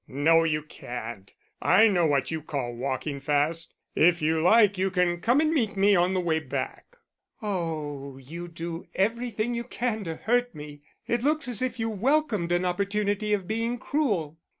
[0.07, 1.31] "No, you can't
[1.61, 3.75] I know what you call walking fast.
[3.95, 6.97] If you like you can come and meet me on the way back."
[7.39, 10.81] "Oh, you do everything you can to hurt me.
[11.05, 14.39] It looks as if you welcomed an opportunity of being cruel."